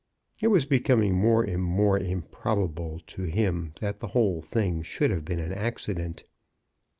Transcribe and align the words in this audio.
It 0.41 0.47
was 0.47 0.65
becoming 0.65 1.13
more 1.13 1.43
and 1.43 1.61
more 1.61 1.99
improbable 1.99 3.01
to 3.05 3.25
him 3.25 3.73
that 3.81 3.99
the 3.99 4.07
whole 4.07 4.41
thing 4.41 4.81
should 4.81 5.11
have 5.11 5.23
been 5.23 5.39
an 5.39 5.53
accident. 5.53 6.23